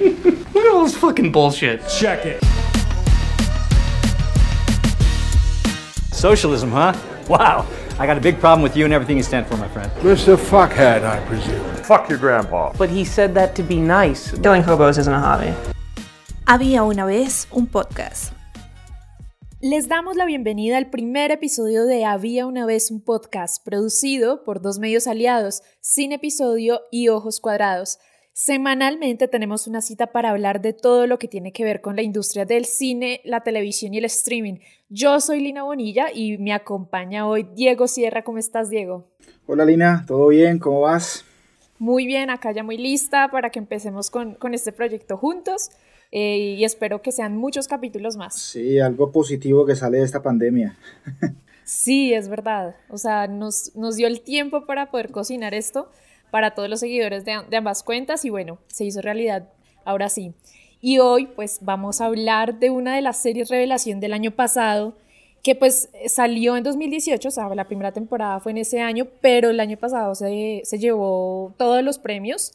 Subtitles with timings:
[0.54, 1.86] Look at all this fucking bullshit.
[1.88, 2.42] Check it.
[6.12, 6.94] Socialism, huh?
[7.28, 7.66] Wow.
[7.98, 9.92] I got a big problem with you and everything you stand for, my friend.
[10.00, 10.38] Mr.
[10.38, 11.62] Fuckhead, I presume.
[11.84, 12.72] Fuck your grandpa.
[12.78, 14.32] But he said that to be nice.
[14.40, 15.52] Killing hobos isn't a hobby.
[16.46, 18.32] Había una vez un podcast.
[19.60, 24.62] Les damos la bienvenida al primer episodio de Había una vez un podcast, producido por
[24.62, 27.98] dos medios aliados, Sin Episodio y Ojos Cuadrados.
[28.32, 32.02] Semanalmente tenemos una cita para hablar de todo lo que tiene que ver con la
[32.02, 34.58] industria del cine, la televisión y el streaming.
[34.88, 38.22] Yo soy Lina Bonilla y me acompaña hoy Diego Sierra.
[38.22, 39.08] ¿Cómo estás, Diego?
[39.46, 40.58] Hola Lina, ¿todo bien?
[40.58, 41.24] ¿Cómo vas?
[41.78, 45.70] Muy bien, acá ya muy lista para que empecemos con, con este proyecto juntos.
[46.12, 48.34] Eh, y espero que sean muchos capítulos más.
[48.34, 50.76] Sí, algo positivo que sale de esta pandemia.
[51.64, 52.76] sí, es verdad.
[52.88, 55.90] O sea, nos, nos dio el tiempo para poder cocinar esto
[56.30, 59.48] para todos los seguidores de, ambas cuentas y bueno, se hizo realidad
[59.84, 60.32] ahora sí.
[60.80, 64.94] Y hoy pues vamos a hablar de una de las series revelación del año pasado
[65.42, 69.50] que pues salió en 2018, o sea, la primera temporada fue en ese año, pero
[69.50, 72.52] el año pasado se, se llevó todos los premios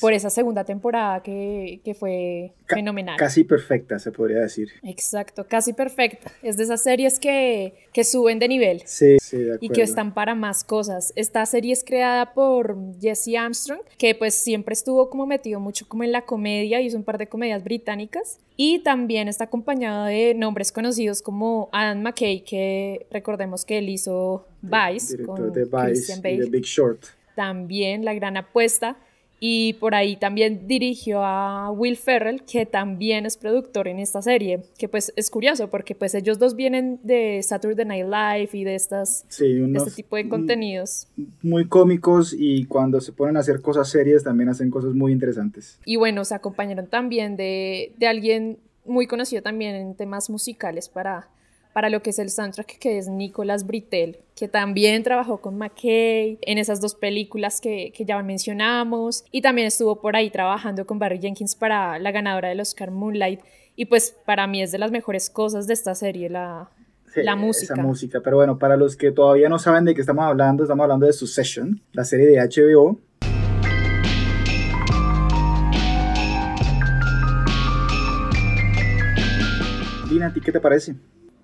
[0.00, 3.16] por esa segunda temporada que, que fue fenomenal.
[3.16, 4.68] Casi perfecta, se podría decir.
[4.82, 6.30] Exacto, casi perfecta.
[6.42, 8.82] Es de esas series que, que suben de nivel.
[8.84, 9.66] Sí, sí, de acuerdo.
[9.66, 11.12] Y que están para más cosas.
[11.16, 16.04] Esta serie es creada por Jesse Armstrong, que pues siempre estuvo como metido mucho como
[16.04, 18.38] en la comedia, hizo un par de comedias británicas.
[18.56, 24.46] Y también está acompañado de nombres conocidos como Adam McKay, que recordemos que él hizo
[24.60, 25.16] Vice.
[25.16, 26.44] Director con de Vice Christian y Bale.
[26.44, 27.04] The Big Short.
[27.34, 28.96] También la gran apuesta.
[29.44, 34.62] Y por ahí también dirigió a Will Ferrell, que también es productor en esta serie,
[34.78, 38.76] que pues es curioso porque pues ellos dos vienen de Saturday Night Live y de,
[38.76, 41.08] estas, Sí, de este tipo de contenidos.
[41.42, 45.80] muy cómicos y cuando se ponen a hacer cosas serias también hacen cosas muy interesantes.
[45.84, 51.28] Y bueno, se acompañaron también de, de alguien muy conocido también en temas musicales para,
[51.72, 56.38] para lo que es el soundtrack, que es Nicolas Britell, que también trabajó con McKay
[56.40, 60.98] en esas dos películas que, que ya mencionamos, y también estuvo por ahí trabajando con
[60.98, 63.40] Barry Jenkins para la ganadora del Oscar Moonlight,
[63.74, 66.68] y pues para mí es de las mejores cosas de esta serie, la,
[67.14, 67.74] Sí, la música.
[67.74, 68.20] Esa música.
[68.24, 71.12] Pero bueno, para los que todavía no saben de qué estamos hablando, estamos hablando de
[71.12, 72.98] Succession, la serie de HBO.
[80.10, 80.94] Lina, ¿a ti qué te parece?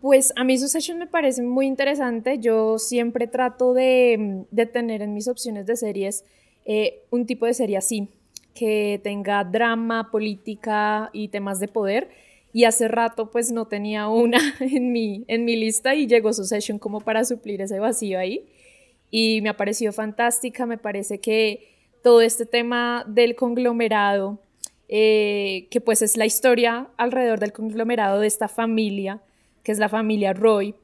[0.01, 2.39] Pues a mí Succession me parece muy interesante.
[2.39, 6.25] Yo siempre trato de, de tener en mis opciones de series
[6.65, 8.09] eh, un tipo de serie así,
[8.55, 12.11] que tenga drama, política y temas de poder.
[12.53, 16.79] Y hace rato pues no tenía una en mi, en mi lista y llegó Succession
[16.79, 18.47] como para suplir ese vacío ahí.
[19.11, 21.67] Y me ha parecido fantástica, me parece que
[22.03, 24.39] todo este tema del conglomerado,
[24.89, 29.23] eh, que pues es la historia alrededor del conglomerado de esta familia,
[29.63, 30.75] que es la familia Roy,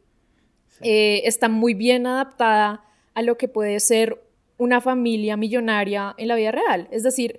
[0.81, 4.23] eh, está muy bien adaptada a lo que puede ser
[4.59, 6.89] una familia millonaria en la vida real.
[6.91, 7.39] Es decir,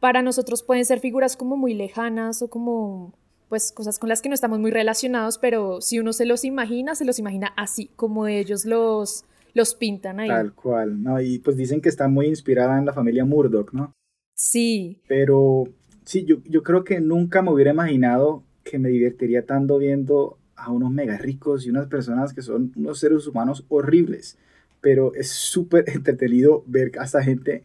[0.00, 3.14] para nosotros pueden ser figuras como muy lejanas o como
[3.48, 6.94] pues cosas con las que no estamos muy relacionados, pero si uno se los imagina,
[6.94, 10.28] se los imagina así, como ellos los, los pintan ahí.
[10.28, 11.20] Tal cual, ¿no?
[11.20, 13.92] Y pues dicen que está muy inspirada en la familia Murdoch, ¿no?
[14.34, 15.64] Sí, Pero
[16.04, 20.70] sí, yo, yo creo que nunca me hubiera imaginado que me divertiría tanto viendo a
[20.70, 24.38] unos mega ricos y unas personas que son unos seres humanos horribles.
[24.80, 27.62] Pero es súper entretenido ver a esta gente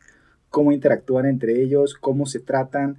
[0.49, 2.97] cómo interactúan entre ellos, cómo se tratan.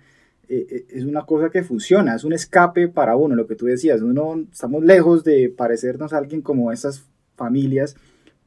[0.48, 3.66] Eh, eh, es una cosa que funciona, es un escape para uno, lo que tú
[3.66, 4.00] decías.
[4.00, 7.04] Uno, estamos lejos de parecernos a alguien como esas
[7.36, 7.96] familias,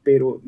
[0.02, 0.40] pero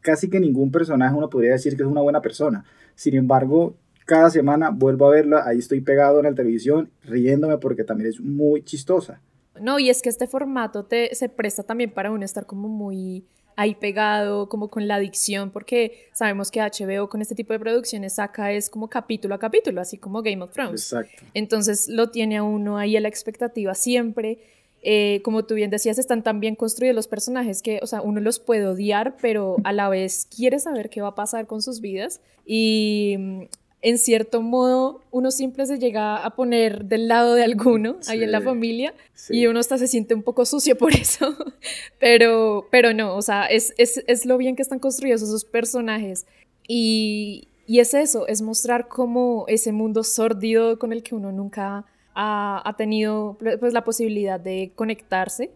[0.00, 2.64] casi que ningún personaje uno podría decir que es una buena persona.
[2.94, 7.84] Sin embargo, cada semana vuelvo a verla, ahí estoy pegado en la televisión, riéndome porque
[7.84, 9.20] también es muy chistosa.
[9.60, 13.24] No, y es que este formato te, se presta también para uno estar como muy
[13.56, 18.14] ahí pegado, como con la adicción, porque sabemos que HBO con este tipo de producciones
[18.14, 20.92] saca es como capítulo a capítulo, así como Game of Thrones.
[20.92, 21.24] Exacto.
[21.32, 24.38] Entonces lo tiene a uno ahí a la expectativa siempre.
[24.82, 28.20] Eh, como tú bien decías, están tan bien construidos los personajes que, o sea, uno
[28.20, 31.80] los puede odiar, pero a la vez quiere saber qué va a pasar con sus
[31.80, 32.20] vidas.
[32.44, 33.48] Y
[33.82, 38.32] en cierto modo, uno siempre se llega a poner del lado de alguno ahí en
[38.32, 39.36] la Sí, familia sí.
[39.38, 41.34] y uno hasta se siente un poco sucio por eso.
[42.00, 46.26] pero, pero no, o sea, es, es, es lo bien que están construidos esos personajes.
[46.68, 51.84] Y, y es eso, es mostrar cómo ese mundo sórdido con el que uno nunca
[52.14, 55.50] ha, ha tenido pues, la posibilidad de conectarse.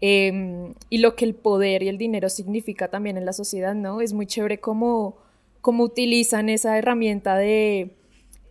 [0.00, 4.00] eh, y lo que el poder y el dinero significa también en la sociedad, ¿no?
[4.00, 5.16] Es muy chévere cómo,
[5.60, 7.96] cómo utilizan esa herramienta de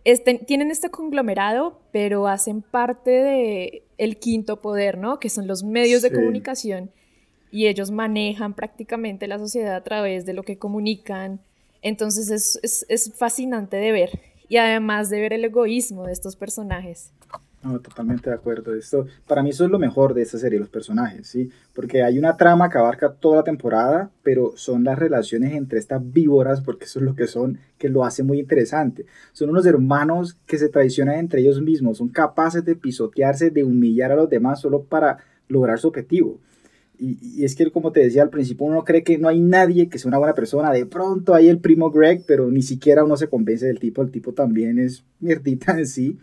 [0.04, 5.18] este, tienen este conglomerado, pero hacen parte de el quinto poder, ¿no?
[5.18, 6.92] Que son los medios de comunicación
[7.50, 11.40] y ellos manejan prácticamente la sociedad a través de lo que comunican.
[11.82, 16.36] Entonces es, es, es fascinante de ver y además de ver el egoísmo de estos
[16.36, 17.12] personajes.
[17.66, 18.74] No, totalmente de acuerdo.
[18.74, 21.50] Esto, para mí eso es lo mejor de esta serie, los personajes, ¿sí?
[21.74, 26.00] Porque hay una trama que abarca toda la temporada, pero son las relaciones entre estas
[26.12, 29.06] víboras, porque eso es lo que son, que lo hace muy interesante.
[29.32, 34.12] Son unos hermanos que se traicionan entre ellos mismos, son capaces de pisotearse, de humillar
[34.12, 36.38] a los demás solo para lograr su objetivo.
[36.98, 39.88] Y, y es que, como te decía al principio, uno cree que no hay nadie
[39.88, 40.70] que sea una buena persona.
[40.70, 44.02] De pronto hay el primo Greg, pero ni siquiera uno se convence del tipo.
[44.02, 46.18] El tipo también es mierdita en sí.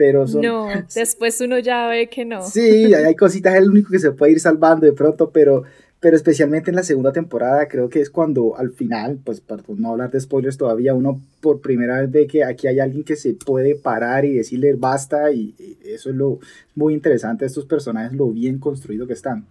[0.00, 2.42] Pero son, No, después uno ya ve que no.
[2.42, 5.64] Sí, hay hay cositas, es el único que se puede ir salvando de pronto, pero,
[6.00, 9.90] pero especialmente en la segunda temporada creo que es cuando al final, pues para no
[9.90, 13.34] hablar de spoilers todavía, uno por primera vez ve que aquí hay alguien que se
[13.34, 16.38] puede parar y decirle basta y, y eso es lo
[16.74, 19.44] muy interesante de estos personajes, lo bien construido que están.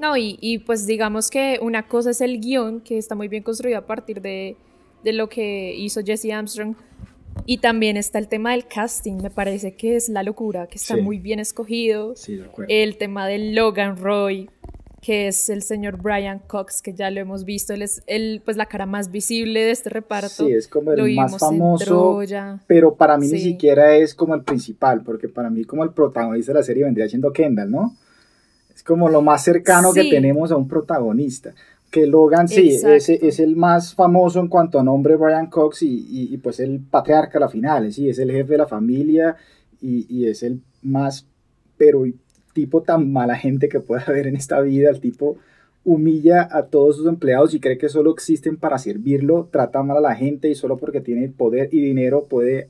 [0.00, 3.44] No, y, y pues digamos que una cosa es el guion, que está muy bien
[3.44, 4.56] construido a partir de,
[5.04, 6.74] de lo que hizo Jesse Armstrong.
[7.46, 10.94] Y también está el tema del casting, me parece que es la locura, que está
[10.94, 11.02] Sí.
[11.02, 12.14] muy bien escogido.
[12.16, 12.72] Sí, de acuerdo.
[12.72, 14.48] El tema de Logan Roy,
[15.00, 18.56] que es el señor Brian Cox, que ya lo hemos visto, él es el, pues
[18.56, 20.46] la cara más visible de este reparto.
[20.46, 22.20] Sí, es como lo el más vimos en famoso,
[22.68, 26.52] pero para mí ni siquiera es como el principal, porque para mí como el protagonista
[26.52, 27.96] de la serie vendría siendo Kendall, ¿no?
[28.72, 31.52] Es como lo más cercano que tenemos a un protagonista.
[31.92, 35.88] Que Logan sí, es, es el más famoso en cuanto a nombre Brian Cox y,
[35.94, 39.36] y- y, pues el patriarca a la final, sí, es el jefe de la familia
[39.80, 41.26] y, y es el más,
[41.76, 42.04] pero
[42.54, 45.36] tipo tan mala gente que puede haber en esta vida, el tipo
[45.84, 50.00] humilla a todos sus empleados y cree que solo existen para servirlo, trata mal a
[50.00, 52.68] la gente y solo porque tiene poder y dinero puede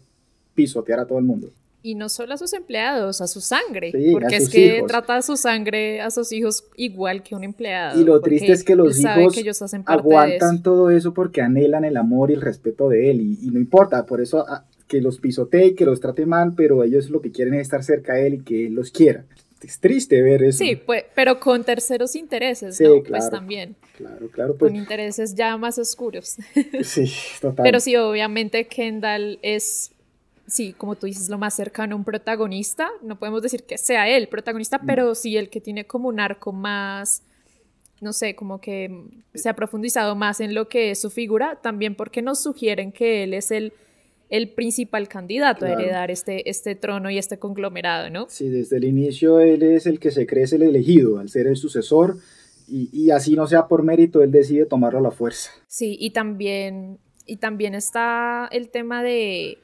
[0.55, 1.49] pisotear a todo el mundo.
[1.83, 3.91] Y no solo a sus empleados, a su sangre.
[3.91, 4.89] Sí, porque es que hijos.
[4.89, 8.01] trata a su sangre, a sus hijos igual que un empleado.
[8.01, 10.63] Y lo triste es que los hijos que ellos hacen parte de aguantan eso.
[10.63, 14.07] todo eso porque anhelan el amor y el respeto de él y, y no importa,
[14.07, 17.33] por eso ah, que los pisotee y que los trate mal, pero ellos lo que
[17.33, 19.25] quieren es estar cerca de él y que él los quiera.
[19.63, 20.59] Es triste ver eso.
[20.59, 22.95] Sí, pues, pero con terceros intereses, Sí, ¿no?
[22.97, 23.31] Pues claro.
[23.31, 26.37] también, Claro, claro, pues con intereses ya más oscuros.
[26.83, 27.63] sí, total.
[27.63, 29.92] Pero sí, obviamente Kendall es,
[30.47, 32.89] sí, como tú dices, lo más cercano a un protagonista.
[33.03, 34.87] No podemos decir que sea él protagonista, Mm.
[34.87, 37.23] pero sí el que tiene como un arco más,
[38.01, 38.91] no sé, como que
[39.35, 43.23] se ha profundizado más en lo que es su figura, también porque nos sugieren que
[43.25, 43.73] él es el,
[44.29, 45.79] el principal candidato Claro.
[45.79, 48.27] a heredar este, este trono y este conglomerado, ¿no?
[48.29, 51.47] Sí, desde el inicio él es el que se cree es el elegido, al ser
[51.47, 52.17] el sucesor,
[52.67, 55.51] y, y así no sea por mérito, él decide tomarlo a la fuerza.
[55.69, 59.59] Sí, y también, y también está el tema de,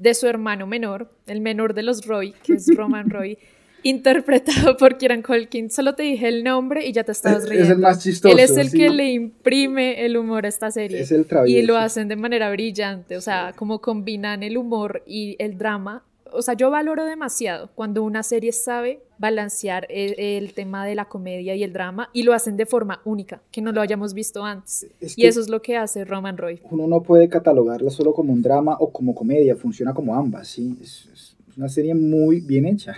[0.00, 3.38] de su hermano menor, el menor de los Roy, que es Roman Roy,
[3.82, 5.70] interpretado por Kieran Culkin.
[5.70, 7.72] Solo te dije el nombre y ya te estabas Es- es riendo.
[7.74, 8.78] el más chistoso, Él es el sí.
[8.78, 11.00] que le imprime el humor a esta serie.
[11.00, 15.36] Es el y lo hacen de manera brillante, o sea, como combinan el humor y
[15.38, 16.04] el drama.
[16.32, 21.04] O sea, yo valoro demasiado cuando una serie sabe balancear el, el tema de la
[21.06, 24.44] comedia y el drama y lo hacen de forma única, que no lo hayamos visto
[24.44, 24.86] antes.
[25.00, 26.60] Es Y que- eso es lo que hace Roman Roy.
[26.70, 30.76] uno no puede catalogarla solo como un drama o como comedia, funciona como ambas, ¿sí?
[30.80, 32.94] Es, es una serie muy bien hecha.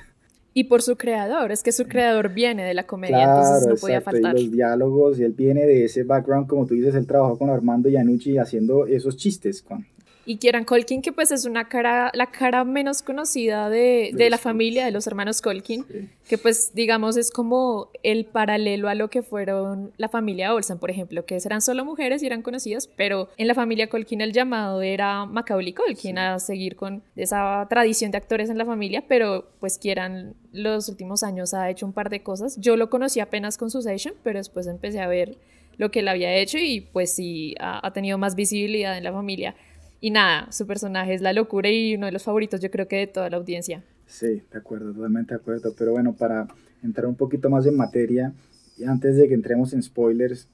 [0.54, 3.74] Y por su creador, es que su creador viene de la comedia, Claro, entonces no
[3.76, 4.38] podía exacto, faltar.
[4.38, 7.48] y los diálogos, y él viene de ese background, como tú dices, él trabajó con
[7.48, 9.62] Armando Iannucci haciendo esos chistes.
[9.62, 9.86] Con,
[10.24, 14.38] Y Kieran Colkin, que pues es una cara, la cara menos conocida de, de la
[14.38, 15.84] familia, de los hermanos Colkin,
[16.28, 20.90] que pues digamos es como el paralelo a lo que fueron la familia Olsen, por
[20.90, 24.80] ejemplo, que eran solo mujeres y eran conocidas, pero en la familia Colkin el llamado
[24.82, 29.78] era Macaulay Colkin a seguir con esa tradición de actores en la familia, pero pues
[29.78, 32.60] Kieran los últimos años ha hecho un par de cosas.
[32.60, 35.36] Yo lo conocí apenas con Succession, pero después empecé a ver
[35.78, 39.12] lo que él había hecho y pues sí ha, ha tenido más visibilidad en la
[39.12, 39.54] familia.
[40.02, 42.96] Y nada, su personaje es la locura y uno de los favoritos yo creo que
[42.96, 43.82] de toda la audiencia.
[44.06, 45.74] Sí, de acuerdo, totalmente de acuerdo.
[45.76, 46.46] Pero bueno, para
[46.82, 48.32] entrar un poquito más en materia,
[48.76, 50.48] y antes de que entremos en spoilers,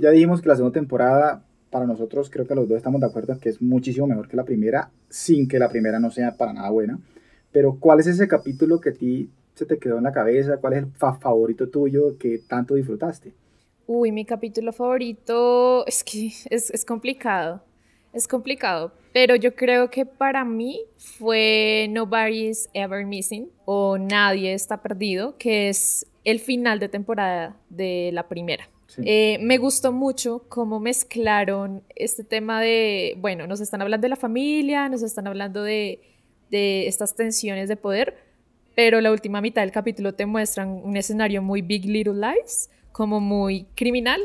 [0.00, 3.38] ya dijimos que la segunda temporada, para nosotros, creo que los dos estamos de acuerdo
[3.38, 6.70] que es muchísimo mejor que la primera, sin que la primera no sea para nada
[6.70, 6.98] buena.
[7.52, 10.56] Pero, ¿cuál es ese capítulo que a ti se te quedó en la cabeza?
[10.58, 13.34] ¿Cuál es el fa- favorito tuyo que tanto disfrutaste?
[13.86, 17.62] Uy, mi capítulo favorito es que es, es complicado,
[18.14, 24.80] es complicado, pero yo creo que para mí fue Nobody's Ever Missing o Nadie está
[24.80, 28.70] perdido, que es el final de temporada de la primera.
[28.86, 29.02] Sí.
[29.04, 34.16] Eh, me gustó mucho cómo mezclaron este tema de, bueno, nos están hablando de la
[34.16, 36.00] familia, nos están hablando de,
[36.50, 38.16] de estas tensiones de poder,
[38.76, 43.20] pero la última mitad del capítulo te muestran un escenario muy Big Little Lies, como
[43.20, 44.20] muy criminal,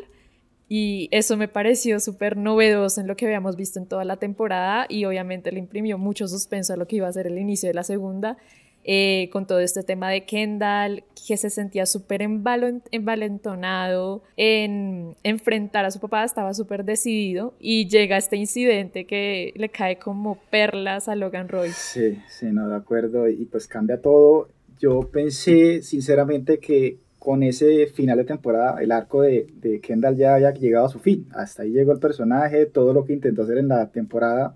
[0.69, 4.85] y eso me pareció súper novedoso en lo que habíamos visto en toda la temporada
[4.88, 7.73] y obviamente le imprimió mucho suspenso a lo que iba a ser el inicio de
[7.73, 8.38] la segunda.
[8.85, 15.91] Eh, con todo este tema de Kendall, que se sentía súper envalentonado en enfrentar a
[15.91, 21.15] su papá, estaba súper decidido y llega este incidente que le cae como perlas a
[21.15, 21.71] Logan Roy.
[21.71, 24.47] Sí, sí, no, de acuerdo, y pues cambia todo.
[24.79, 30.53] Yo pensé sinceramente que con ese final de temporada, el arco de, Kendall ya había
[30.53, 31.27] llegado a su fin.
[31.33, 34.55] Hasta ahí llegó el personaje, todo lo que intentó hacer en la temporada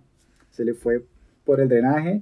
[0.50, 1.04] se le fue
[1.44, 2.22] por el drenaje.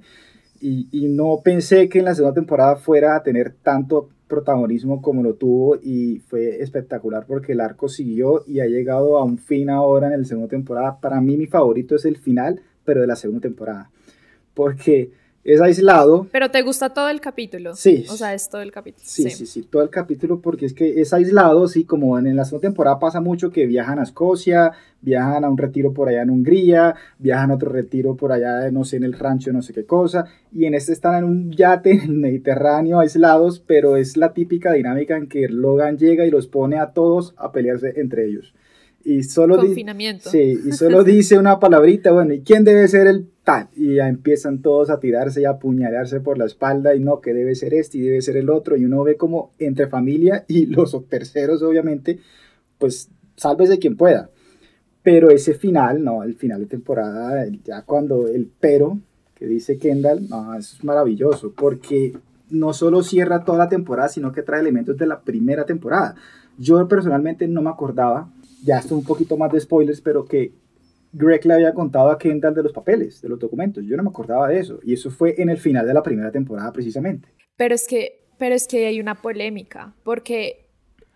[0.60, 5.22] Y, y, no pensé que en la segunda temporada fuera a tener tanto protagonismo como
[5.22, 9.68] lo tuvo y fue espectacular porque el arco siguió y ha llegado a un fin
[9.68, 11.00] ahora en la segunda temporada.
[11.00, 13.90] Para mí mi favorito es el final, pero de la segunda temporada.
[14.54, 15.10] Porque
[15.44, 16.28] es aislado.
[16.30, 17.74] Pero te gusta todo el capítulo.
[17.74, 18.04] Sí.
[18.08, 19.04] O sea, es todo el capítulo.
[19.04, 22.44] Sí, sí, sí, todo el capítulo porque es que es aislado, sí, como en la
[22.44, 26.30] segunda temporada pasa mucho que viajan a Escocia, viajan a un retiro por allá en
[26.30, 29.84] Hungría, viajan a otro retiro por allá, no sé, en el rancho, no sé qué
[29.84, 34.72] cosa, y en este están en un yate en Mediterráneo aislados, pero es la típica
[34.72, 38.54] dinámica en que Logan llega y los pone a todos a pelearse entre ellos.
[39.04, 40.30] Y solo Confinamiento.
[40.30, 43.68] Sí, y solo dice una palabrita, bueno, ¿y quién debe ser el tal?
[43.74, 47.34] Y ya empiezan todos a tirarse y a apuñalarse por la espalda y no, que
[47.34, 48.76] debe ser este y debe ser el otro.
[48.76, 52.18] Y uno ve como entre familia y los terceros, obviamente,
[52.78, 54.30] pues sálvese quien pueda.
[55.02, 59.00] Pero ese final, no, el final de temporada, ya cuando el pero
[59.34, 62.12] que dice Kendall, no, eso es maravilloso, porque
[62.50, 66.14] no solo cierra toda la temporada, sino que trae elementos de la primera temporada.
[66.58, 68.30] Yo personalmente no me acordaba
[68.62, 70.52] ya esto un poquito más de spoilers, pero que
[71.12, 73.84] Greg le había contado a Kendall de los papeles, de los documentos.
[73.84, 74.80] Yo no me acordaba de eso.
[74.82, 77.28] Y eso fue en el final de la primera temporada precisamente.
[77.56, 80.66] Pero es que, pero es que hay una polémica, porque,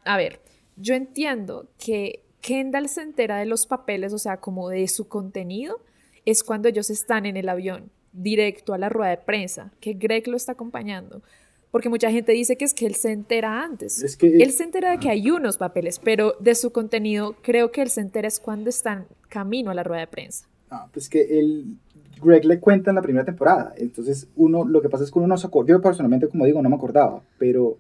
[0.05, 0.41] a ver,
[0.77, 5.81] yo entiendo que Kendall se entera de los papeles, o sea, como de su contenido,
[6.25, 10.29] es cuando ellos están en el avión, directo a la rueda de prensa, que Greg
[10.29, 11.23] lo está acompañando
[11.77, 14.03] porque mucha gente dice que es que él se entera antes.
[14.03, 17.71] Es que, él se entera de que hay unos papeles, pero de su contenido creo
[17.71, 20.49] que él se entera es cuando están camino a la rueda de prensa.
[20.71, 21.77] Ah, pues que él,
[22.23, 25.29] Greg le cuenta en la primera temporada, entonces uno, lo que pasa es que uno
[25.29, 27.77] no se acuerda, yo personalmente como digo no me acordaba, pero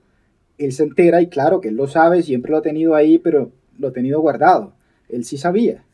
[0.59, 3.51] él se entera y claro que él lo sabe, siempre lo ha tenido ahí, pero
[3.79, 4.75] lo ha tenido guardado,
[5.09, 5.87] él sí sabía.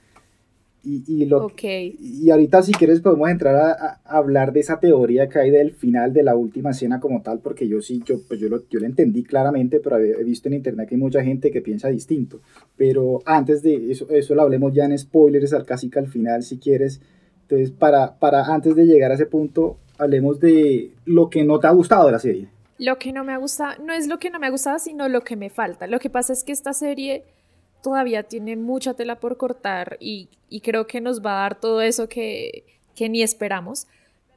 [0.84, 5.38] Y, y, lo, y ahorita si quieres podemos entrar a, hablar de esa teoría que
[5.38, 8.48] hay del final de la última escena como tal, porque yo sí, yo, pues yo,
[8.48, 11.60] lo, yo lo entendí claramente, pero he visto en internet que hay mucha gente que
[11.60, 12.40] piensa distinto.
[12.76, 16.42] Pero antes de eso, eso lo hablemos ya en spoilers, al casi que al final
[16.42, 17.00] si quieres.
[17.42, 21.68] Entonces, para, para antes de llegar a ese punto, hablemos de lo que no te
[21.68, 22.48] ha gustado de la serie.
[22.78, 25.08] Lo que no me ha gustado, no es lo que no me ha gustado, sino
[25.08, 25.86] lo que me falta.
[25.86, 27.24] Lo que pasa es que esta serie
[27.82, 30.28] todavía tiene mucha tela por cortar y,
[30.62, 32.64] creo que nos va a dar todo eso que,
[32.98, 33.86] ni esperamos.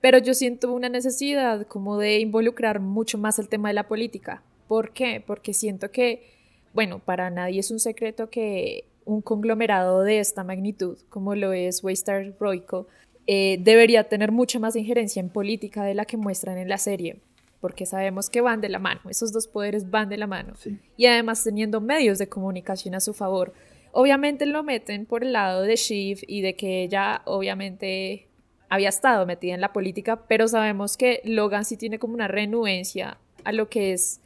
[0.01, 4.43] Pero yo siento una necesidad como de involucrar mucho más el tema de la política.
[4.67, 5.23] ¿Por qué?
[5.25, 6.31] Porque siento que,
[6.73, 11.83] bueno, para nadie es un secreto que un conglomerado de esta magnitud, como lo es
[11.83, 12.87] Waystar Royco,
[13.27, 17.19] eh, debería tener mucha más injerencia en política de la que muestran en la serie
[17.65, 20.53] porque sabemos que van de la mano, esos dos poderes van de la mano.
[20.98, 23.53] Y además teniendo medios de comunicación a su favor.
[23.91, 28.27] Obviamente lo meten por el lado de Shiv y de que ella obviamente
[28.69, 33.17] había estado metida en la política, pero sabemos que Logan sí tiene como una renuencia
[33.43, 34.22] a lo que es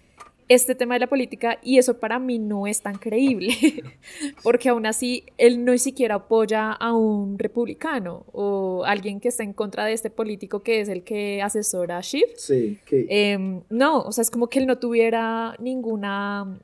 [0.50, 3.54] este tema de la política y eso para mí no es tan creíble,
[4.44, 9.54] porque aún así él no siquiera apoya a un republicano o alguien que está en
[9.54, 12.26] contra de este político que es el que asesora a Shiv.
[12.36, 16.60] Sí, em, no, o sea, es como que él no tuviera ninguna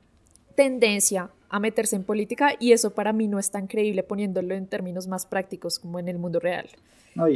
[0.56, 4.66] tendencia a meterse en política y eso para mí no es tan creíble poniéndolo en
[4.66, 6.68] términos más prácticos como en el mundo real.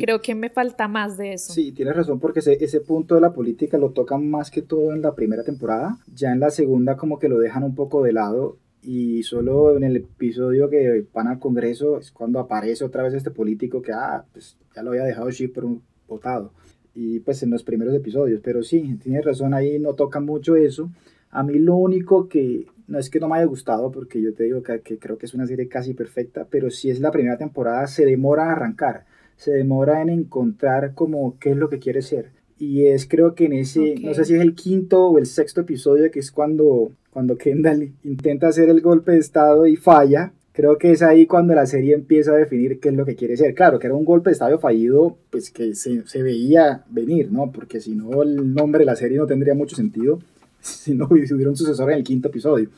[0.00, 1.52] Creo que me falta más de eso.
[1.52, 4.92] Sí, tienes razón, porque ese, ese punto de la política lo tocan más que todo
[4.92, 5.98] en la primera temporada.
[6.14, 9.84] Ya en la segunda como que lo dejan un poco de lado y solo en
[9.84, 14.24] el episodio que van al Congreso es cuando aparece otra vez este político que, ah,
[14.32, 15.28] pues ya lo había dejado
[15.62, 16.52] un votado.
[16.94, 20.90] Y pues en los primeros episodios, pero sí, tienes razón, ahí no toca mucho eso.
[21.30, 24.44] A mí lo único que, no es que no me haya gustado, porque yo te
[24.44, 27.38] digo que, que creo que es una serie casi perfecta, pero si es la primera
[27.38, 29.06] temporada, se demora a arrancar
[29.40, 32.26] se demora en encontrar como qué es lo que quiere ser.
[32.58, 35.62] Y es creo que en ese, no sé si es el quinto o el sexto
[35.62, 40.34] episodio, que es cuando, cuando Kendall intenta hacer el golpe de estado y falla.
[40.52, 43.38] creo que es ahí cuando la serie empieza a definir qué es lo que quiere
[43.38, 43.54] ser.
[43.54, 47.50] Claro, que era un golpe de estadio fallido, pues que se, se veía venir, ¿no?
[47.50, 50.18] Porque si no, el nombre de la serie no tendría mucho sentido
[50.80, 52.68] si no hubiera un sucesor en el quinto episodio.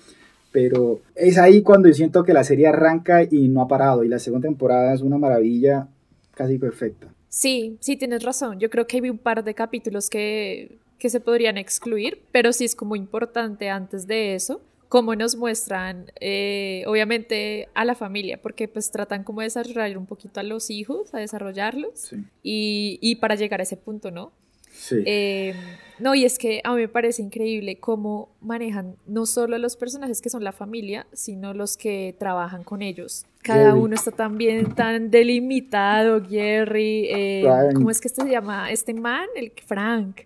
[0.50, 4.04] Pero es ahí cuando yo siento que la serie arranca y no ha parado.
[4.04, 5.88] Y la segunda temporada es una maravilla
[6.34, 7.08] casi perfecta.
[7.28, 8.60] Sí, sí, tienes razón.
[8.60, 12.66] Yo creo que hay un par de capítulos que, que se podrían excluir, pero sí
[12.66, 14.60] es como importante antes de eso
[14.92, 20.04] cómo nos muestran, eh, obviamente, a la familia, porque pues tratan como de desarrollar un
[20.04, 22.12] poquito a los hijos, a desarrollarlos,
[22.42, 24.32] y, y, para llegar a ese punto, ¿no?
[24.70, 24.96] Sí.
[25.06, 25.54] Eh,
[25.98, 30.20] no, y es que a mí me parece increíble cómo manejan no solo los personajes
[30.20, 33.26] que son la familia, sino los que trabajan con ellos.
[33.42, 37.44] Cada uno está tan bien, tan delimitado, Jerry, eh,
[37.74, 38.70] ¿cómo es que este se llama?
[38.70, 40.22] Este man, el Frank.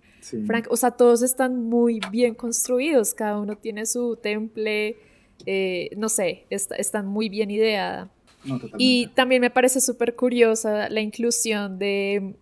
[0.46, 4.96] Frank, o sea, todos están muy bien construidos, cada uno tiene su temple,
[5.46, 8.10] eh, no sé, están muy bien ideada.
[8.76, 12.34] y también me parece súper curiosa la inclusión de,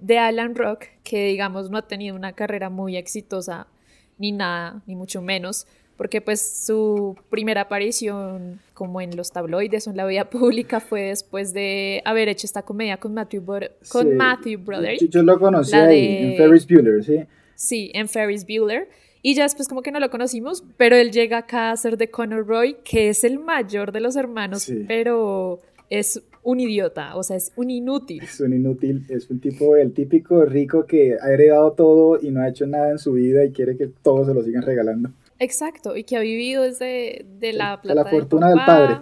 [0.00, 3.66] de Alan Rock, que digamos no ha tenido una carrera muy exitosa,
[4.18, 9.90] ni nada, ni mucho menos, porque pues su primera aparición como en los tabloides o
[9.90, 13.44] en la vida pública fue después de haber hecho esta comedia con Matthew,
[13.88, 15.10] con Matthew Broderick.
[15.10, 17.24] Yo, lo conocí ahí, en Ferris Bueller, ¿sí?
[17.54, 18.88] Sí, en Ferris Bueller.
[19.22, 22.10] Y ya después como que no lo conocimos, pero él llega acá a ser de
[22.10, 25.60] Conor Roy, que es el mayor de los hermanos, pero
[25.90, 28.22] es un idiota, o sea, es un inútil.
[28.22, 32.40] Es un inútil, es un tipo, el típico rico que ha heredado todo y no
[32.40, 35.10] ha hecho nada en su vida y quiere que todos se lo sigan regalando.
[35.40, 39.00] Exacto, y que ha vivido desde de la plata de la fortuna del, padre.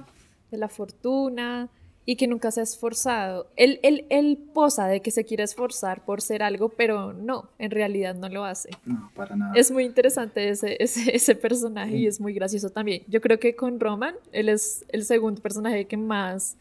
[0.50, 1.68] De la fortuna,
[2.06, 3.46] y que nunca se ha esforzado.
[3.56, 7.70] Él, él, él, posa de que se quiere esforzar por ser algo, pero no, en
[7.70, 8.70] realidad no lo hace.
[8.86, 9.52] No, para nada.
[9.54, 13.02] Es muy interesante ese, ese, ese personaje y es muy gracioso también.
[13.06, 16.56] Yo creo que con Roman, él es el segundo personaje que más,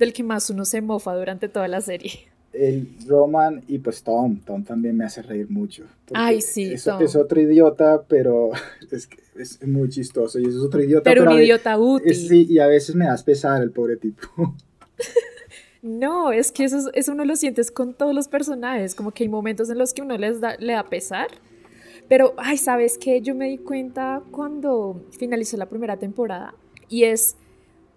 [0.00, 4.40] del que más uno se mofa durante toda la serie el Roman y pues Tom,
[4.40, 5.84] Tom también me hace reír mucho.
[6.12, 8.50] Ay, sí, es, es otro idiota, pero
[8.90, 11.04] es, es, muy chistoso y es otro idiota.
[11.04, 12.14] Pero, un idiota útil.
[12.14, 14.26] sí, y a veces me das pesar el pobre tipo.
[15.82, 19.28] no, es que eso, eso uno lo sientes con todos los personajes, como que hay
[19.28, 21.28] momentos en los que uno les da, le da pesar.
[22.08, 23.20] Pero, ay, ¿sabes qué?
[23.20, 26.54] Yo me di cuenta cuando finalizó la primera temporada
[26.88, 27.36] y es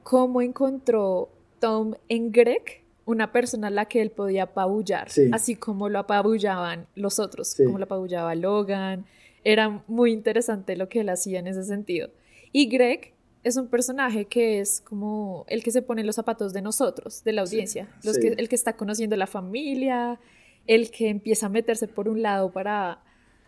[0.03, 1.29] cómo encontró
[1.63, 6.87] Tom en Greg una persona a la que él podía apabullar, así como lo apabullaban
[6.93, 9.05] los otros, como lo apabullaba Logan.
[9.45, 12.09] Era muy interesante lo que él hacía en ese sentido.
[12.51, 13.13] Y Greg
[13.45, 17.23] es un personaje que es como el que se pone en los zapatos de nosotros,
[17.23, 20.19] de la audiencia, los que, el que está conociendo la familia,
[20.67, 23.03] el que empieza a meterse por un lado para,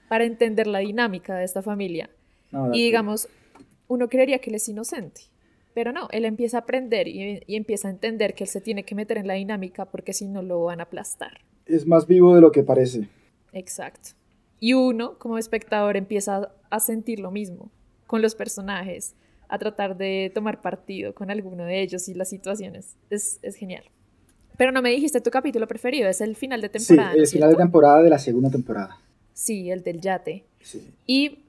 [0.08, 2.10] para entender la dinámica de esta familia.
[2.71, 3.28] y digamos,
[3.89, 5.35] uno creería que él es inocente
[5.75, 8.95] pero no, él empieza a aprender y, empieza a entender que él se tiene que
[8.95, 11.41] meter en la dinámica porque si no lo van a aplastar.
[11.65, 13.09] Es más vivo de lo que parece.
[13.51, 14.11] Exacto.
[14.61, 17.69] Y uno, como espectador, empieza a sentir lo mismo
[18.07, 19.15] con los personajes,
[19.49, 22.95] a tratar de tomar partido con alguno de ellos y las situaciones.
[23.09, 23.83] Es, genial.
[24.57, 27.11] Pero no me dijiste tu capítulo preferido, es el final de temporada.
[27.11, 28.97] Sí, el final de temporada de la segunda temporada.
[29.33, 30.45] Sí, el del yate.
[31.05, 31.39] Y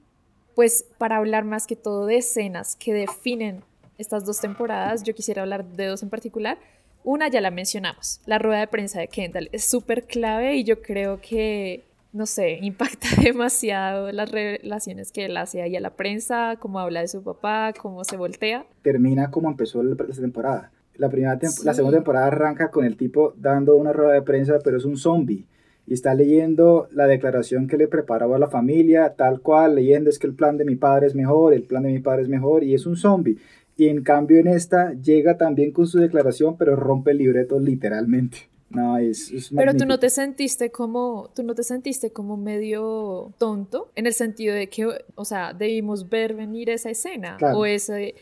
[0.53, 3.63] pues para hablar más que todo de escenas que definen
[3.97, 6.57] estas dos temporadas, yo quisiera hablar de dos en particular.
[7.03, 10.81] Una ya la mencionamos, la rueda de prensa de Kendall es súper clave y yo
[10.81, 16.57] creo que, no sé, impacta demasiado las relaciones que él hace ahí a la prensa,
[16.59, 18.65] cómo habla de su papá, cómo se voltea.
[18.81, 20.71] Termina como empezó la temporada.
[20.95, 24.77] La, primera la segunda temporada arranca con el tipo dando una rueda de prensa, pero
[24.77, 25.45] es un zombie
[25.87, 30.19] y está leyendo la declaración que le preparaba a la familia, tal cual, leyendo es
[30.19, 32.65] que el plan de mi padre es mejor, el plan de mi padre es mejor,
[32.65, 33.37] y es un zombie.
[33.77, 38.49] Y en cambio en esta llega también con su declaración, pero rompe el libreto literalmente.
[38.69, 43.31] No, es, es Pero tú no te sentiste como, tú no te sentiste como medio
[43.37, 48.15] tonto, en el sentido de que, o sea, debimos ver venir esa escena o ese...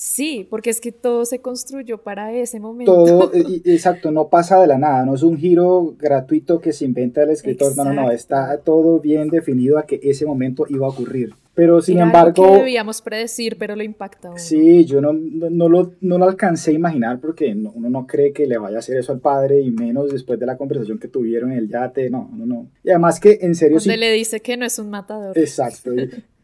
[0.00, 3.04] Sí, porque es que todo se construyó para ese momento.
[3.04, 3.32] Todo,
[3.64, 7.30] exacto, no pasa de la nada, no es un giro gratuito que se inventa el
[7.30, 11.34] escritor, no, no, no, está todo bien definido a que ese momento iba a ocurrir.
[11.58, 12.52] Pero sin embargo...
[12.52, 14.38] que debíamos predecir, pero lo impacta.
[14.38, 18.46] Sí, yo no, no, lo, no lo alcancé a imaginar porque uno no cree que
[18.46, 21.50] le vaya a hacer eso al padre y menos después de la conversación que tuvieron
[21.50, 22.70] en el yate, no, no, no.
[22.84, 23.78] Y además que en serio...
[23.78, 25.36] Donde le dice que no es un matador.
[25.36, 25.90] Exacto,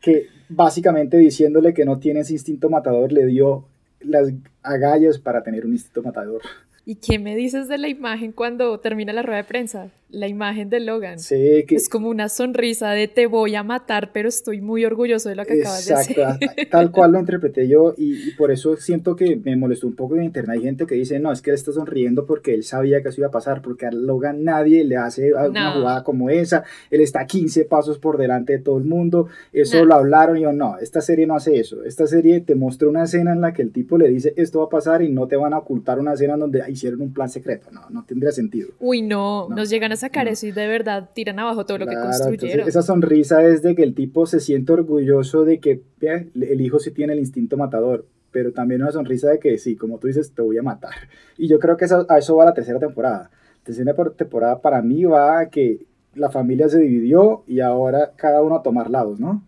[0.00, 3.68] que básicamente diciéndole que no tiene ese instinto matador le dio
[4.00, 4.32] las
[4.64, 6.42] agallas para tener un instinto matador.
[6.86, 9.90] ¿Y qué me dices de la imagen cuando termina la rueda de prensa?
[10.14, 11.18] la imagen de Logan.
[11.18, 11.74] Sí, que...
[11.74, 15.44] Es como una sonrisa de te voy a matar, pero estoy muy orgulloso de lo
[15.44, 16.18] que acabas de hacer.
[16.18, 19.96] Exacto, tal cual lo interpreté yo y, y, por eso siento que me molestó un
[19.96, 20.56] poco en internet.
[20.58, 23.20] Hay gente que dice, no, es que él está sonriendo porque él sabía que eso
[23.20, 27.26] iba a pasar, porque a Logan nadie le hace una jugada como esa, él está
[27.26, 29.84] 15 pasos por delante de todo el mundo, eso no.
[29.86, 33.04] lo hablaron y yo, no, esta serie no hace eso, esta serie te muestra una
[33.04, 35.36] escena en la que el tipo le dice, esto va a pasar y no te
[35.36, 38.68] van a ocultar una escena donde hicieron un plan secreto, no, no tendría sentido.
[38.78, 39.56] Uy, no, no.
[39.56, 40.32] nos llegan a sacar no.
[40.32, 42.68] eso y de verdad tiran abajo todo lo claro, que construyeron.
[42.68, 46.78] esa sonrisa es de que el tipo se siente orgulloso de que vea, el hijo
[46.78, 50.32] sí tiene el instinto matador, pero también una sonrisa de que sí, como tú dices,
[50.32, 50.94] te voy a matar.
[51.38, 53.30] Y yo creo que eso, a eso va la tercera temporada.
[53.30, 58.42] La tercera temporada para mí va a que la familia se dividió y ahora cada
[58.42, 59.42] uno a tomar lados, ¿no?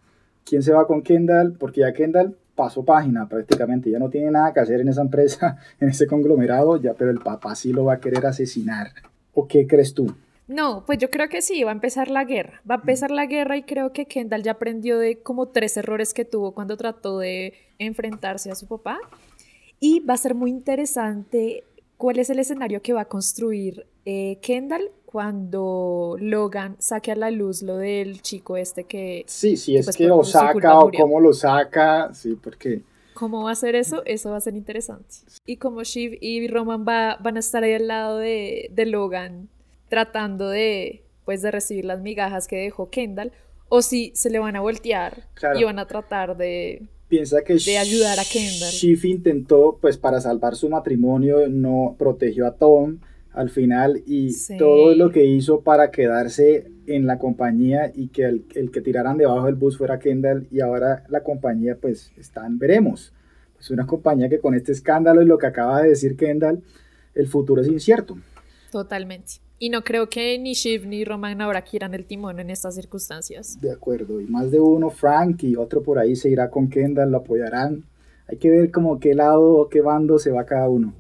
[0.45, 1.57] ¿Quién se va con Kendall?
[1.59, 5.59] Porque ya Kendall pasó página prácticamente, ya no tiene nada que hacer en esa empresa,
[5.81, 8.89] en ese conglomerado, ya, pero el papá sí lo va a querer asesinar.
[9.35, 10.13] ¿O qué crees tú?
[10.49, 12.63] No, pues yo creo que sí, va a empezar la guerra.
[12.69, 16.15] Va a empezar la guerra y creo que Kendall ya aprendió de como tres errores
[16.15, 18.99] que tuvo cuando trató de enfrentarse a su papá.
[19.79, 21.65] Y va a ser muy interesante
[21.97, 27.31] cuál es el escenario que va a construir eh, Kendall cuando Logan saque a la
[27.31, 29.25] luz lo del chico este que...
[29.27, 32.83] Sí, si es pues, que lo saca o cómo lo saca, sí, porque...
[33.15, 34.03] ¿Cómo va a ser eso?
[34.05, 35.15] Eso va a ser interesante.
[35.47, 39.49] Y como Shiv y Roman va, van a estar ahí al lado de, de Logan
[39.89, 43.33] tratando de, pues, de recibir las migajas que dejó Kendall,
[43.69, 45.59] o si se le van a voltear claro.
[45.59, 48.71] y van a tratar de, piensa que de ayudar a Kendall.
[48.71, 52.99] Schiff intentó, pues para salvar su matrimonio, no protegió a Tom
[53.37, 54.57] al final y sí.
[54.57, 59.19] todo lo que hizo para quedarse en la compañía y que el, el, que tiraran
[59.19, 63.13] debajo del bus fuera Kendall y ahora la compañía pues están, veremos.
[63.61, 66.63] Es una compañía que con este escándalo y lo que acaba de decir Kendall,
[67.15, 68.17] el futuro es incierto.
[68.73, 69.35] Totalmente.
[69.59, 73.59] Y no creo que ni Shiv ni Roman ahora quieran el timón en estas circunstancias.
[73.61, 74.21] De acuerdo.
[74.21, 77.85] Y más de uno, Frank y otro por ahí se irá con Kendall, lo apoyarán.
[78.29, 80.95] Hay que ver como qué lado o qué bando se va cada uno.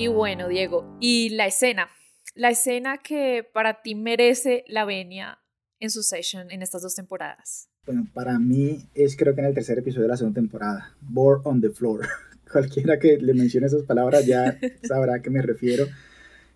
[0.00, 1.88] Y bueno, Diego, y la escena,
[2.36, 5.40] la escena que para ti merece la venia
[5.80, 7.68] en su session en estas dos temporadas.
[7.84, 11.40] Bueno, para mí es creo que en el tercer episodio de la segunda temporada, Board
[11.46, 12.06] on the Floor.
[12.52, 15.86] Cualquiera que le mencione esas palabras ya sabrá a qué me refiero.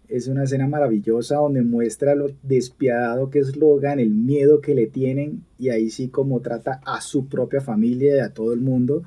[0.06, 4.86] Es una escena maravillosa donde muestra lo despiadado que es Logan, el miedo que le
[4.86, 9.02] tienen y ahí sí como trata a su propia familia y a todo el mundo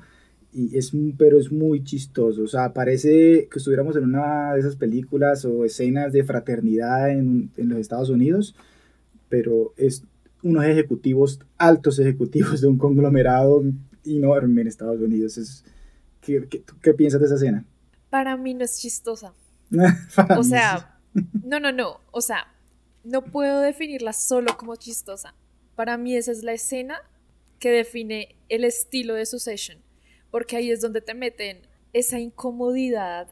[0.56, 4.74] y es, pero es muy chistoso, o sea, parece que estuviéramos en una de esas
[4.74, 8.56] películas o escenas de fraternidad en, en los Estados Unidos,
[9.28, 10.02] pero es
[10.42, 13.64] unos ejecutivos, altos ejecutivos de un conglomerado
[14.06, 15.36] enorme en Estados Unidos.
[15.36, 15.62] Es,
[16.22, 17.66] ¿qué, qué, ¿Qué piensas de esa escena?
[18.08, 19.34] Para mí no es chistosa.
[20.38, 20.98] o sea,
[21.44, 22.46] no, no, no, o sea,
[23.04, 25.34] no puedo definirla solo como chistosa.
[25.74, 27.02] Para mí esa es la escena
[27.58, 29.84] que define el estilo de su session
[30.30, 31.60] porque ahí es donde te meten
[31.92, 33.28] esa incomodidad,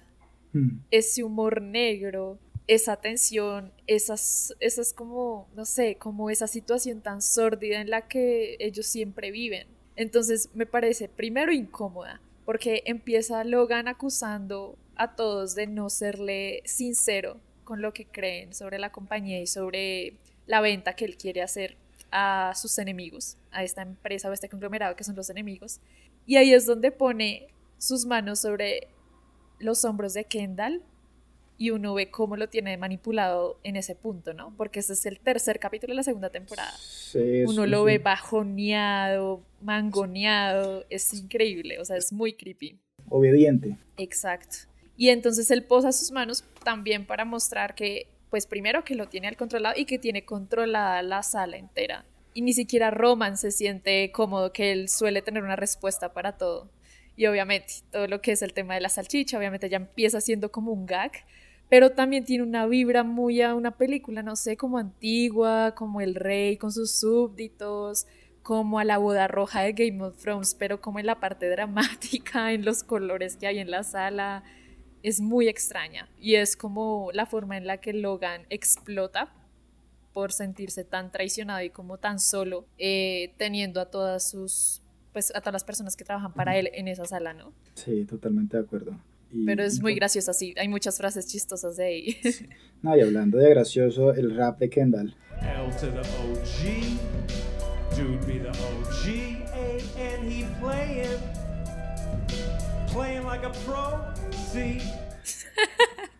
[0.52, 0.78] mm.
[0.90, 7.80] ese humor negro, esa tensión, esas, esas como, no sé, como esa situación tan sórdida
[7.80, 9.66] en la que ellos siempre viven.
[9.96, 17.40] Entonces me parece primero incómoda, porque empieza Logan acusando a todos de no serle sincero
[17.64, 20.14] con lo que creen sobre la compañía y sobre
[20.46, 21.76] la venta que él quiere hacer
[22.10, 25.80] a sus enemigos, a esta empresa o a este conglomerado que son los enemigos.
[26.26, 28.88] Y ahí es donde pone sus manos sobre
[29.58, 30.82] los hombros de Kendall
[31.56, 34.54] y uno ve cómo lo tiene manipulado en ese punto, ¿no?
[34.56, 36.72] Porque ese es el tercer capítulo de la segunda temporada.
[36.78, 37.84] Sí, uno sí, lo sí.
[37.84, 42.80] ve bajoneado, mangoneado, es increíble, o sea, es muy creepy.
[43.08, 43.76] Obediente.
[43.96, 44.56] Exacto.
[44.96, 49.28] Y entonces él posa sus manos también para mostrar que, pues primero que lo tiene
[49.28, 52.04] al controlado y que tiene controlada la sala entera
[52.34, 56.70] y ni siquiera Roman se siente cómodo, que él suele tener una respuesta para todo.
[57.16, 60.50] Y obviamente todo lo que es el tema de la salchicha, obviamente ya empieza siendo
[60.50, 61.12] como un gag,
[61.70, 66.16] pero también tiene una vibra muy a una película, no sé, como antigua, como el
[66.16, 68.06] rey con sus súbditos,
[68.42, 72.52] como a la boda roja de Game of Thrones, pero como en la parte dramática,
[72.52, 74.42] en los colores que hay en la sala,
[75.04, 76.08] es muy extraña.
[76.20, 79.32] Y es como la forma en la que Logan explota
[80.14, 84.80] por sentirse tan traicionado y como tan solo, eh, teniendo a todas sus,
[85.12, 87.52] pues a todas las personas que trabajan para él en esa sala, ¿no?
[87.74, 88.98] Sí, totalmente de acuerdo.
[89.32, 90.54] Y- Pero es y muy graciosa, sí.
[90.56, 92.16] Hay muchas frases chistosas de ahí.
[92.82, 95.16] No, y hablando de gracioso, el rap de Kendall.
[95.40, 96.84] L to the OG.
[97.96, 99.08] Dude be the OG.
[99.54, 101.18] A and he playing.
[102.92, 104.04] Playing like a pro.
[104.52, 104.80] See?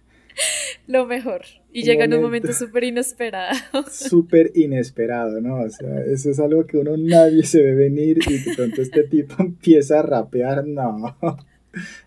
[0.87, 1.43] Lo mejor.
[1.73, 2.49] Y Un llega en un momento.
[2.49, 3.57] momento súper inesperado.
[3.91, 5.61] Súper inesperado, ¿no?
[5.63, 9.05] O sea, eso es algo que uno nadie se ve venir y de pronto este
[9.05, 11.17] tipo empieza a rapear, no.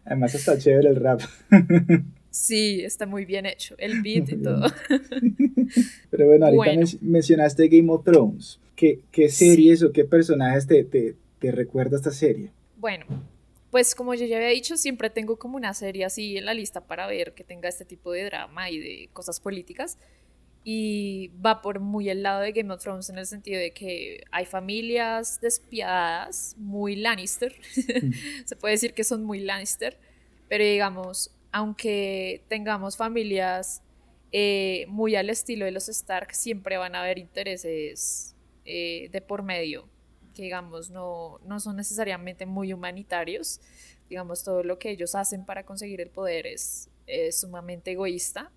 [0.05, 1.21] Además está chévere el rap.
[2.29, 3.73] Sí, está muy bien hecho.
[3.79, 4.67] El beat y todo.
[6.09, 6.81] Pero bueno, ahorita Bueno.
[6.81, 8.59] men- mencionaste Game of Thrones.
[8.75, 12.51] ¿Qué, qué series o qué personajes te, te, te recuerda esta serie?
[12.77, 13.05] Bueno,
[13.77, 16.87] pues como yo ya había dicho, siempre tengo como una serie así en la lista
[16.87, 19.99] para ver que tenga este tipo de drama y de cosas políticas.
[20.63, 24.23] Y va por muy el lado de Game of Thrones en el sentido de que
[24.31, 27.53] hay familias despiadadas, muy Lannister.
[28.45, 29.99] Se puede decir que son muy Lannister.
[30.49, 33.83] Pero digamos, aunque tengamos familias
[34.31, 38.35] eh, muy al estilo de los Stark, siempre van a haber intereses
[38.65, 39.87] eh, de por medio
[40.37, 43.59] que digamos no, no son necesariamente muy humanitarios.
[44.07, 48.51] Digamos, todo lo que ellos hacen para conseguir el poder es, es sumamente egoísta.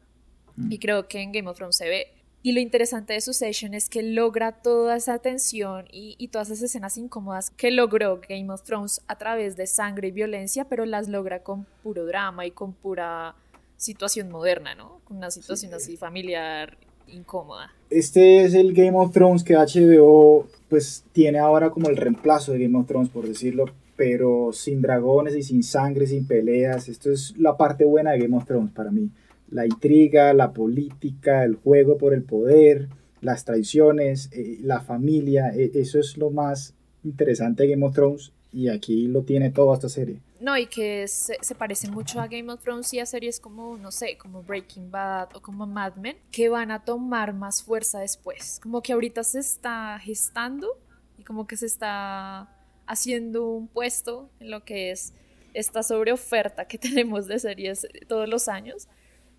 [0.69, 2.13] Y creo que en Game of Thrones se ve.
[2.43, 6.65] Y lo interesante de Succession es que logra toda esa tensión y, y todas esas
[6.65, 11.09] escenas incómodas que logró Game of Thrones a través de sangre y violencia, pero las
[11.09, 13.35] logra con puro drama y con pura
[13.79, 15.01] situación moderna, ¿no?
[15.05, 16.77] Con una situación así familiar
[17.13, 17.71] incómoda.
[17.91, 22.61] Este es el Game of Thrones que HBO pues tiene ahora como el reemplazo de
[22.61, 23.65] Game of Thrones, por decirlo,
[23.97, 26.89] pero sin dragones y sin sangre, sin peleas.
[26.89, 29.11] Esto es la parte buena de Game of Thrones para mí.
[29.51, 32.89] La intriga, la política, el juego por el poder,
[33.21, 38.33] las traiciones, eh, la familia, eh, eso es lo más interesante de Game of Thrones
[38.53, 40.21] y aquí lo tiene toda esta serie.
[40.41, 43.77] No, y que se, se parece mucho a Game of Thrones y a series como,
[43.77, 48.01] no sé, como Breaking Bad o como Mad Men, que van a tomar más fuerza
[48.01, 48.59] después.
[48.63, 50.79] Como que ahorita se está gestando
[51.19, 52.49] y como que se está
[52.87, 55.13] haciendo un puesto en lo que es
[55.53, 58.89] esta sobreoferta que tenemos de series todos los años.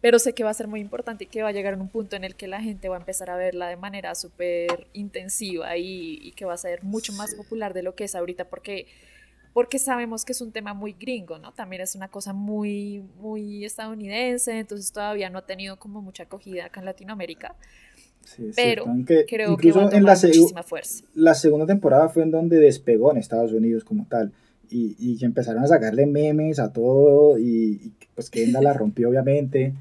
[0.02, 1.90] Pero sé que va a ser muy importante y que va a llegar en un
[1.90, 5.78] punto en el que la gente va a empezar a verla de manera súper intensiva
[5.78, 8.88] y, y que va a ser mucho más popular de lo que es ahorita porque
[9.54, 11.52] porque sabemos que es un tema muy gringo, ¿no?
[11.52, 16.66] También es una cosa muy, muy estadounidense, entonces todavía no ha tenido como mucha acogida
[16.66, 17.56] acá en Latinoamérica,
[18.24, 21.04] Sí, pero aunque creo que incluso va a en la, tomar muchísima fuerza.
[21.16, 24.32] la segunda temporada fue en donde despegó en Estados Unidos como tal.
[24.70, 29.10] Y, y que empezaron a sacarle memes a todo y, y pues Kendall la rompió
[29.10, 29.74] obviamente.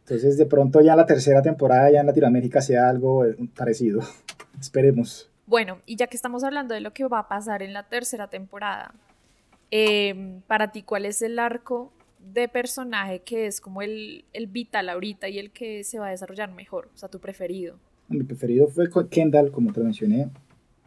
[0.00, 4.00] Entonces de pronto ya en la tercera temporada ya en Latinoamérica sea algo eh, parecido.
[4.60, 5.30] Esperemos.
[5.46, 8.28] Bueno, y ya que estamos hablando de lo que va a pasar en la tercera
[8.28, 8.94] temporada,
[9.72, 11.92] eh, para ti, ¿cuál es el arco
[12.32, 16.10] de personaje que es como el, el vital ahorita y el que se va a
[16.10, 16.90] desarrollar mejor?
[16.94, 17.76] O sea, tu preferido.
[18.08, 20.28] Mi preferido fue Kendall, como te mencioné,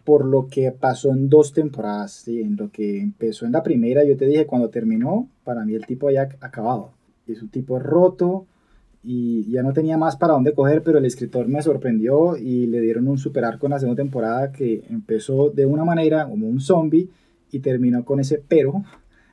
[0.03, 2.11] por lo que pasó en dos temporadas.
[2.11, 2.41] ¿sí?
[2.41, 5.87] En lo que empezó en la primera, yo te dije, cuando terminó, para mí el
[5.87, 6.91] tipo había acabado.
[7.25, 8.45] Es un tipo roto
[9.03, 12.81] y ya no tenía más para dónde coger, pero el escritor me sorprendió y le
[12.81, 16.59] dieron un super arco en la segunda temporada que empezó de una manera como un
[16.59, 17.09] zombie
[17.55, 18.83] y terminó con ese pero,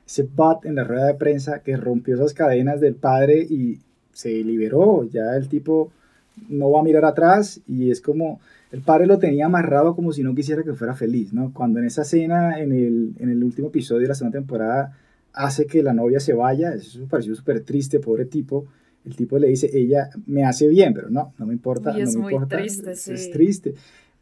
[0.07, 3.79] ese bat en la rueda de prensa que rompió esas cadenas del padre y
[4.13, 5.03] se liberó.
[5.03, 5.91] Ya el tipo
[6.47, 8.39] no va a mirar atrás y es como
[8.71, 11.51] el padre lo tenía amarrado como si no quisiera que fuera feliz, ¿no?
[11.53, 14.97] Cuando en esa escena, en el, en el último episodio de la segunda temporada,
[15.33, 18.65] hace que la novia se vaya, eso me pareció súper triste, pobre tipo.
[19.05, 22.13] El tipo le dice, ella me hace bien, pero no, no me importa, Uy, es
[22.13, 22.57] no me muy importa.
[22.57, 23.11] triste, sí.
[23.11, 23.73] es triste.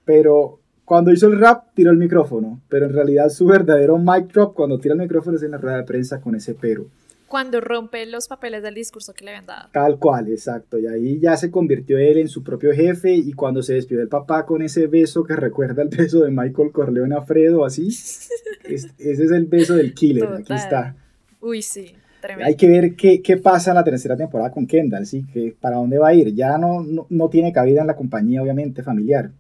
[0.06, 4.54] Pero cuando hizo el rap, tiró el micrófono, pero en realidad su verdadero mic drop
[4.56, 6.86] cuando tira el micrófono es en la rueda de prensa con ese pero.
[7.28, 9.70] Cuando rompe los papeles del discurso que le habían dado.
[9.72, 10.78] Tal cual, exacto.
[10.78, 14.10] Y ahí ya se convirtió él en su propio jefe y cuando se despidió del
[14.10, 17.88] papá con ese beso que recuerda el beso de Michael Corleone a Fredo, así,
[18.66, 20.58] es- ese es el beso del killer, aquí Total.
[20.58, 20.96] está.
[21.40, 22.48] Uy, sí, tremendo.
[22.48, 25.26] Hay que ver qué, qué pasa en la tercera temporada con Kendall, ¿sí?
[25.32, 26.34] Que para dónde va a ir.
[26.36, 29.32] Ya no, no, no tiene cabida en la compañía, obviamente, familiar.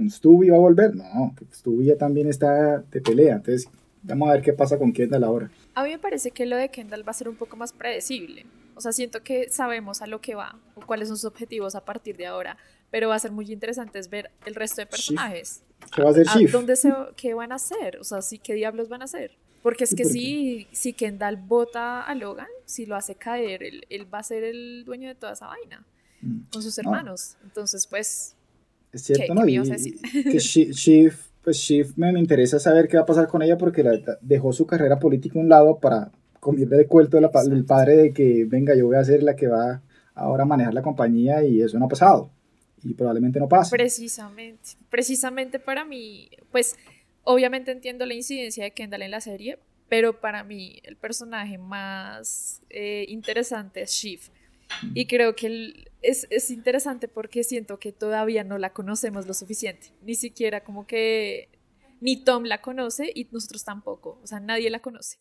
[0.00, 0.94] ¿Con Stubby va a volver?
[0.96, 3.34] No, Stubby ya también está de pelea.
[3.36, 3.68] Entonces,
[4.02, 5.50] vamos a ver qué pasa con Kendall ahora.
[5.74, 8.46] A mí me parece que lo de Kendall va a ser un poco más predecible.
[8.74, 11.84] O sea, siento que sabemos a lo que va o cuáles son sus objetivos a
[11.84, 12.56] partir de ahora,
[12.90, 15.62] pero va a ser muy interesante es ver el resto de personajes.
[15.94, 16.52] ¿Qué va a hacer ¿A Shift?
[16.52, 17.98] dónde se, ¿Qué van a hacer?
[17.98, 19.32] O sea, sí, ¿qué diablos van a hacer?
[19.62, 23.84] Porque es que porque- si, si Kendall vota a Logan, si lo hace caer, él,
[23.90, 25.84] él va a ser el dueño de toda esa vaina
[26.22, 26.44] Mm.
[26.52, 26.82] con sus No.
[26.82, 27.36] hermanos.
[27.44, 28.34] Entonces, pues,
[28.92, 29.40] Es cierto, ¿Qué- ¿no?
[29.42, 29.94] qué me Y, decir?
[30.24, 30.38] que
[30.72, 34.18] Shiv, pues Shiv me, me interesa saber qué va a pasar con ella porque la-
[34.20, 36.10] dejó su carrera política a un lado para
[36.56, 39.36] el cuento de la pa- del padre de que, venga, yo voy a ser la
[39.36, 39.82] que va
[40.14, 42.30] ahora a manejar la compañía y eso no ha pasado.
[42.82, 43.70] Y probablemente no pase.
[43.76, 46.76] Precisamente, precisamente para mí, pues
[47.24, 49.58] obviamente entiendo la incidencia de Kendall en la serie,
[49.90, 54.20] pero para mí el personaje más eh, interesante es Shiv.
[54.94, 59.34] Y creo que el- es, es interesante porque siento que todavía no la conocemos lo
[59.34, 59.88] suficiente.
[60.02, 61.48] Ni siquiera como que
[62.00, 64.18] ni Tom la conoce y nosotros tampoco.
[64.22, 65.18] O sea, nadie la conoce.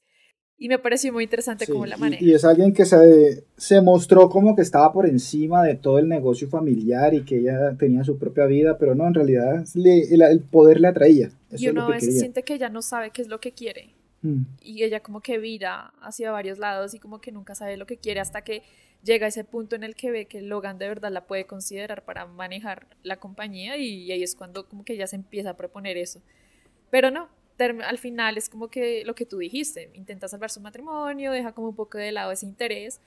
[0.61, 2.23] Y me pareció muy interesante Sí, cómo la y- maneja.
[2.23, 6.07] Y, es alguien que se, se mostró como que estaba por encima de todo el
[6.09, 10.21] negocio familiar y que ella tenía su propia vida, pero no, en realidad le- el,
[10.21, 11.31] el poder le atraía.
[11.49, 13.95] Eso y uno a veces siente que ella no sabe qué es lo que quiere.
[14.21, 14.43] Mm.
[14.61, 17.97] y ella como que vira hacia varios lados y como que nunca sabe lo que
[17.97, 18.63] quiere hasta que
[19.03, 22.03] llega a ese punto en el que ve que Logan de verdad la puede considerar
[22.03, 25.97] para manejar la compañía y, ahí es cuando como que ella se empieza a proponer
[25.97, 26.21] eso.
[26.89, 27.29] Pero no,
[27.59, 31.69] al final es como que lo que tú dijiste, intenta salvar su matrimonio, deja como
[31.69, 32.99] un poco de lado ese interés,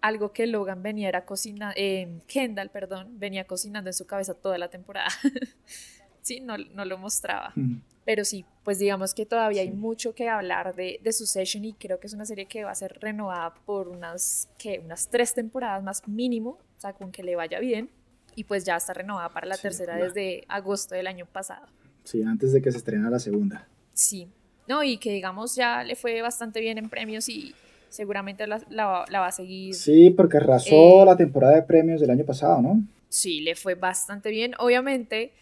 [0.00, 4.58] algo que Logan venía era cocina, eh, Kendall, perdón, venía cocinando en su cabeza toda
[4.58, 5.08] la temporada.
[6.22, 7.52] sí, no, no lo mostraba.
[7.56, 7.76] Mm.
[8.04, 12.00] Pero sí, pues digamos que todavía hay mucho que hablar de, de Succession y creo
[12.00, 14.80] que es una serie que va a ser renovada por unas, ¿qué?
[14.84, 17.90] unas tres temporadas más mínimo, o sea, con que le vaya bien.
[18.34, 21.66] Y pues ya está renovada para la Sí, tercera desde agosto del año pasado.
[22.02, 23.68] Sí, antes de que se estrenara la segunda.
[23.92, 24.26] Sí.
[24.66, 27.54] No, y que digamos ya le fue bastante bien en premios y
[27.90, 29.74] seguramente la, la- la va a seguir.
[29.74, 32.80] Sí, porque arrasó Eh, la temporada de premios del año pasado, ¿no?
[33.10, 34.54] Sí, le fue bastante bien.
[34.58, 35.32] Obviamente,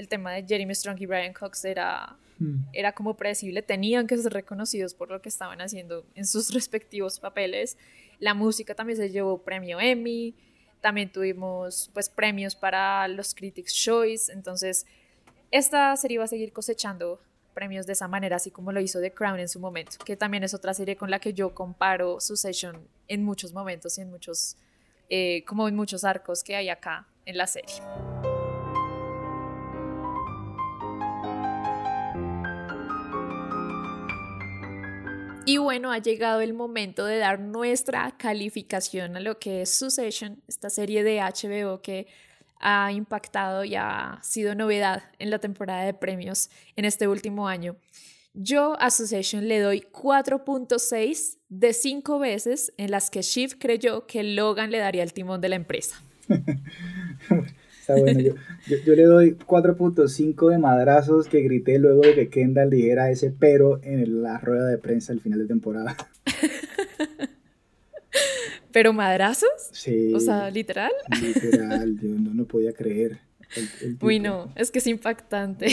[0.00, 2.64] el tema de Jeremy Strong y Brian Cox era Mm.
[2.72, 7.20] era como predecible, tenían que ser reconocidos por lo que estaban haciendo en sus respectivos
[7.20, 7.76] papeles.
[8.18, 10.34] La música también se llevó premio Emmy,
[10.80, 14.86] también tuvimos pues premios para los Critics Choice, entonces
[15.50, 17.20] esta serie va a seguir cosechando
[17.52, 20.42] premios de esa manera, así como lo hizo The Crown en su momento, que también
[20.42, 24.56] es otra serie con la que yo comparo Succession en muchos momentos y en muchos,
[25.10, 27.74] eh, como en muchos arcos que hay acá en la serie.
[35.50, 40.40] Y bueno, ha llegado el momento de dar nuestra calificación a lo que es Succession,
[40.46, 42.06] esta serie de HBO que
[42.60, 47.74] ha impactado y ha sido novedad en la temporada de premios en este último año.
[48.32, 54.22] Yo a Succession le doy 4.6 de 5 veces en las que Shiv creyó que
[54.22, 56.00] Logan le daría el timón de la empresa.
[57.90, 58.20] Está bueno.
[58.20, 58.34] Yo,
[58.66, 63.30] yo, yo le doy 4.5 de madrazos que grité luego de que Kendall dijera ese
[63.30, 65.96] pero en la rueda de prensa al final de temporada.
[68.72, 69.48] ¿Pero madrazos?
[69.72, 70.12] Sí.
[70.14, 70.92] O sea, literal.
[71.20, 73.18] Literal, yo no lo podía creer.
[73.56, 75.66] El, el tipo, Uy, no, es que es impactante.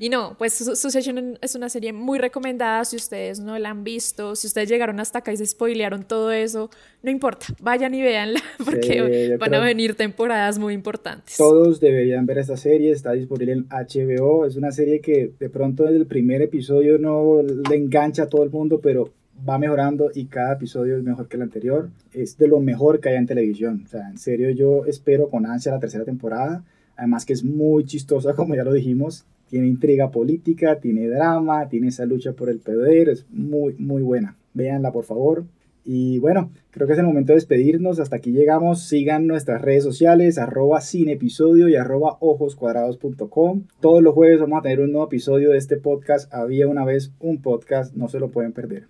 [0.00, 3.84] Y no, pues Su- Succession es una serie muy recomendada si ustedes no la han
[3.84, 6.70] visto, si ustedes llegaron hasta acá y se spoilearon todo eso,
[7.02, 11.36] no importa, vayan y véanla porque yo van a venir temporadas muy importantes.
[11.36, 14.46] Todos deberían ver esta serie, está disponible en HBO.
[14.46, 18.42] Es una serie que de pronto desde el primer episodio no le engancha a todo
[18.42, 19.10] el mundo, pero
[19.48, 21.90] va mejorando y cada episodio es mejor que el anterior.
[22.12, 23.82] Es de lo mejor que hay en televisión.
[23.84, 26.64] O sea, en serio, yo espero con ansia la tercera temporada.
[26.96, 29.24] Además que es muy chistosa, como ya lo dijimos.
[29.48, 33.08] Tiene intriga política, tiene drama, tiene esa lucha por el poder.
[33.08, 34.36] Es muy, muy buena.
[34.54, 35.44] Véanla, por favor.
[35.84, 38.00] Y bueno, creo que es el momento de despedirnos.
[38.00, 38.82] Hasta aquí llegamos.
[38.82, 43.64] Sigan nuestras redes sociales, arroba sin y arroba ojoscuadrados.com.
[43.80, 46.32] Todos los jueves vamos a tener un nuevo episodio de este podcast.
[46.32, 48.88] Había una vez un podcast, no se lo pueden perder.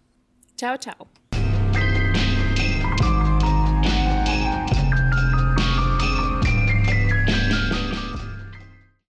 [0.57, 1.24] Chao, chao.